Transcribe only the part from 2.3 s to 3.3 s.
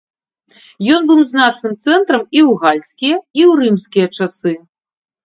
і ў гальскія,